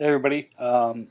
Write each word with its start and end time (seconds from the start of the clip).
Hey, 0.00 0.06
everybody. 0.06 0.48
Um, 0.58 1.08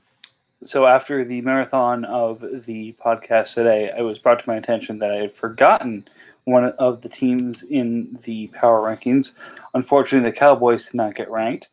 so, 0.64 0.88
after 0.88 1.24
the 1.24 1.42
marathon 1.42 2.06
of 2.06 2.44
the 2.66 2.94
podcast 2.94 3.54
today, 3.54 3.92
I 3.96 4.02
was 4.02 4.18
brought 4.18 4.40
to 4.40 4.50
my 4.50 4.56
attention 4.56 4.98
that 4.98 5.12
I 5.12 5.18
had 5.18 5.32
forgotten 5.32 6.08
one 6.46 6.66
of 6.66 7.02
the 7.02 7.08
teams 7.08 7.62
in 7.62 8.18
the 8.24 8.48
power 8.48 8.82
rankings. 8.82 9.34
Unfortunately, 9.76 10.28
the 10.28 10.36
Cowboys 10.36 10.86
did 10.86 10.96
not 10.96 11.14
get 11.14 11.30
ranked. 11.30 11.70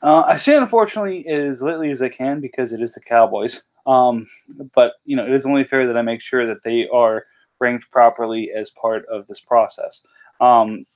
Uh, 0.00 0.22
I 0.22 0.38
say 0.38 0.56
unfortunately 0.56 1.28
as 1.28 1.60
lately 1.60 1.90
as 1.90 2.00
I 2.00 2.08
can 2.08 2.40
because 2.40 2.72
it 2.72 2.80
is 2.80 2.94
the 2.94 3.02
Cowboys. 3.02 3.64
Um, 3.86 4.26
but 4.74 4.94
you 5.04 5.14
know, 5.14 5.26
it 5.26 5.34
is 5.34 5.44
only 5.44 5.64
fair 5.64 5.86
that 5.86 5.98
I 5.98 6.00
make 6.00 6.22
sure 6.22 6.46
that 6.46 6.62
they 6.64 6.88
are 6.88 7.26
ranked 7.60 7.90
properly 7.90 8.50
as 8.56 8.70
part 8.70 9.04
of 9.12 9.26
this 9.26 9.42
process. 9.42 10.06
Um, 10.40 10.86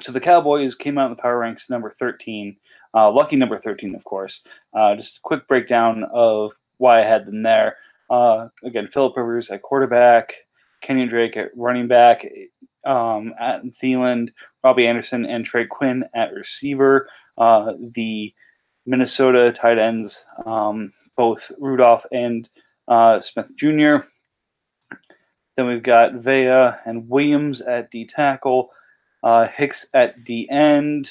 so 0.00 0.12
the 0.12 0.20
Cowboys 0.20 0.74
came 0.74 0.98
out 0.98 1.10
in 1.10 1.16
the 1.16 1.22
power 1.22 1.38
ranks 1.38 1.68
number 1.68 1.90
13. 1.90 2.56
Uh, 2.94 3.10
lucky 3.10 3.36
number 3.36 3.58
13, 3.58 3.94
of 3.94 4.04
course. 4.04 4.42
Uh, 4.74 4.94
just 4.94 5.18
a 5.18 5.20
quick 5.22 5.46
breakdown 5.46 6.04
of 6.12 6.52
why 6.78 7.00
I 7.00 7.04
had 7.04 7.26
them 7.26 7.40
there. 7.40 7.76
Uh, 8.10 8.48
again, 8.64 8.88
Philip 8.88 9.16
Rivers 9.16 9.50
at 9.50 9.62
quarterback, 9.62 10.34
Kenyan 10.82 11.08
Drake 11.08 11.36
at 11.36 11.50
running 11.56 11.88
back, 11.88 12.26
um, 12.84 13.32
Adam 13.38 13.70
Thielen, 13.70 14.28
Robbie 14.64 14.86
Anderson, 14.86 15.24
and 15.24 15.44
Trey 15.44 15.66
Quinn 15.66 16.04
at 16.14 16.32
receiver. 16.32 17.08
Uh, 17.38 17.72
the 17.78 18.34
Minnesota 18.86 19.52
tight 19.52 19.78
ends, 19.78 20.26
um, 20.44 20.92
both 21.16 21.50
Rudolph 21.58 22.04
and 22.12 22.48
uh, 22.88 23.20
Smith 23.20 23.54
Jr. 23.56 23.98
Then 25.56 25.66
we've 25.66 25.82
got 25.82 26.14
Vea 26.14 26.72
and 26.86 27.08
Williams 27.08 27.60
at 27.60 27.90
D 27.90 28.06
tackle, 28.06 28.70
uh, 29.22 29.46
Hicks 29.48 29.86
at 29.94 30.24
the 30.24 30.48
end, 30.50 31.10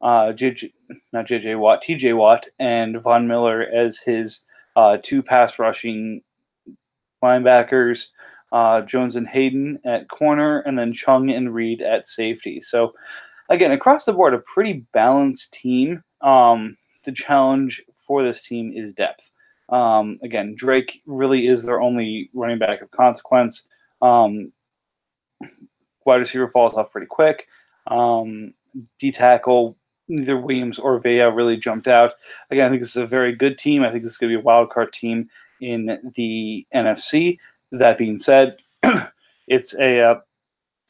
uh, 0.00 0.32
JJ, 0.32 0.72
not 1.12 1.26
JJ 1.26 1.58
Watt, 1.58 1.82
TJ 1.82 2.16
Watt, 2.16 2.46
and 2.58 3.00
Von 3.00 3.26
Miller 3.26 3.62
as 3.62 3.98
his 3.98 4.40
uh, 4.76 4.98
two 5.02 5.22
pass 5.22 5.58
rushing 5.58 6.22
linebackers, 7.22 8.08
uh, 8.52 8.82
Jones 8.82 9.16
and 9.16 9.26
Hayden 9.28 9.78
at 9.84 10.08
corner, 10.08 10.60
and 10.60 10.78
then 10.78 10.92
Chung 10.92 11.30
and 11.30 11.54
Reed 11.54 11.80
at 11.80 12.06
safety. 12.06 12.60
So, 12.60 12.92
again, 13.48 13.72
across 13.72 14.04
the 14.04 14.12
board, 14.12 14.34
a 14.34 14.38
pretty 14.38 14.84
balanced 14.92 15.54
team. 15.54 16.02
Um, 16.20 16.76
the 17.04 17.12
challenge 17.12 17.82
for 17.92 18.22
this 18.22 18.46
team 18.46 18.72
is 18.74 18.92
depth. 18.92 19.30
Um, 19.70 20.18
again, 20.22 20.54
Drake 20.56 21.02
really 21.06 21.46
is 21.46 21.64
their 21.64 21.80
only 21.80 22.30
running 22.34 22.58
back 22.58 22.82
of 22.82 22.90
consequence. 22.90 23.66
Um, 24.02 24.52
wide 26.04 26.16
receiver 26.16 26.48
falls 26.48 26.76
off 26.76 26.92
pretty 26.92 27.06
quick. 27.06 27.48
Um, 27.86 28.54
D 28.98 29.12
tackle 29.12 29.76
neither 30.08 30.38
Williams 30.38 30.78
or 30.78 30.98
Vea 30.98 31.22
really 31.24 31.56
jumped 31.56 31.88
out. 31.88 32.14
Again, 32.50 32.66
I 32.66 32.68
think 32.70 32.82
this 32.82 32.90
is 32.90 33.02
a 33.02 33.06
very 33.06 33.34
good 33.34 33.58
team. 33.58 33.82
I 33.82 33.90
think 33.90 34.02
this 34.02 34.12
is 34.12 34.18
going 34.18 34.30
to 34.30 34.36
be 34.36 34.40
a 34.40 34.44
wild 34.44 34.70
card 34.70 34.92
team 34.92 35.28
in 35.60 35.98
the 36.14 36.66
NFC. 36.74 37.38
That 37.72 37.98
being 37.98 38.18
said, 38.18 38.58
it's 39.48 39.74
a 39.74 40.00
uh, 40.00 40.20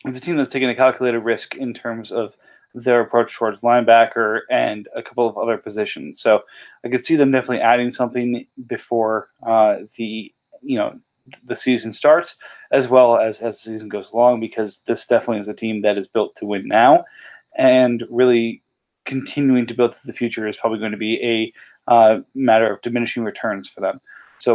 it's 0.04 0.18
a 0.18 0.20
team 0.20 0.36
that's 0.36 0.52
taking 0.52 0.68
a 0.68 0.74
calculated 0.74 1.20
risk 1.20 1.56
in 1.56 1.72
terms 1.72 2.12
of 2.12 2.36
their 2.74 3.00
approach 3.00 3.34
towards 3.34 3.62
linebacker 3.62 4.40
and 4.50 4.88
a 4.96 5.02
couple 5.02 5.28
of 5.28 5.38
other 5.38 5.56
positions. 5.56 6.20
So 6.20 6.42
I 6.84 6.88
could 6.88 7.04
see 7.04 7.16
them 7.16 7.30
definitely 7.30 7.60
adding 7.60 7.88
something 7.88 8.44
before 8.66 9.28
uh, 9.46 9.78
the 9.96 10.32
you 10.60 10.76
know 10.76 10.98
the 11.44 11.56
season 11.56 11.92
starts, 11.92 12.36
as 12.70 12.89
well 12.89 13.17
as 13.17 13.41
as 13.41 13.56
the 13.56 13.72
season 13.72 13.89
goes 13.89 14.12
along, 14.12 14.41
because 14.41 14.80
this 14.86 15.06
definitely 15.06 15.41
is 15.41 15.48
a 15.48 15.55
team 15.55 15.83
that 15.83 15.98
is 15.98 16.06
built 16.06 16.34
to 16.36 16.47
win 16.47 16.66
now, 16.66 17.05
and 17.56 18.05
really 18.11 18.62
continuing 19.05 19.66
to 19.66 19.75
build 19.75 19.94
for 19.94 20.06
the 20.06 20.12
future 20.12 20.47
is 20.47 20.56
probably 20.56 20.78
going 20.78 20.92
to 20.92 20.98
be 20.98 21.22
a 21.22 21.91
uh, 21.91 22.20
matter 22.34 22.72
of 22.72 22.81
diminishing 22.83 23.25
returns 23.25 23.69
for 23.69 23.81
them. 23.81 24.00
So 24.39 24.55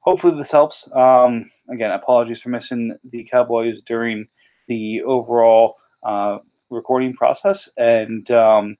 hopefully 0.00 0.36
this 0.36 0.52
helps. 0.52 0.88
Um, 0.94 1.50
again, 1.70 1.90
apologies 1.90 2.40
for 2.40 2.50
missing 2.50 2.96
the 3.04 3.24
Cowboys 3.24 3.82
during 3.82 4.28
the 4.68 5.02
overall 5.02 5.76
uh, 6.02 6.38
recording 6.70 7.14
process, 7.14 7.68
and 7.76 8.30
um, 8.30 8.76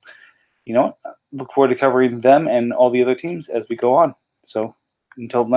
you 0.64 0.74
know, 0.74 0.96
look 1.32 1.50
forward 1.52 1.68
to 1.68 1.76
covering 1.76 2.20
them 2.20 2.46
and 2.46 2.72
all 2.72 2.90
the 2.90 3.02
other 3.02 3.14
teams 3.14 3.48
as 3.48 3.66
we 3.68 3.76
go 3.76 3.94
on. 3.94 4.14
So 4.44 4.74
until 5.16 5.44
next. 5.44 5.56